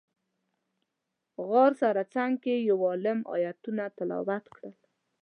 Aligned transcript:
غار 1.47 1.71
سره 1.81 2.01
څنګ 2.13 2.33
کې 2.43 2.55
یو 2.69 2.77
عالم 2.87 3.19
ایتونه 3.35 3.83
تلاوت 3.97 4.45
کړل. 4.53 4.73